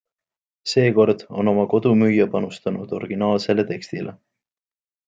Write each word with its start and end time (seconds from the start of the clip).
Seekord 0.71 1.21
on 1.41 1.51
oma 1.53 1.65
kodu 1.75 1.93
müüja 2.01 2.27
panustanud 2.33 2.99
originaalsele 3.01 3.71
tekstile. 3.75 4.19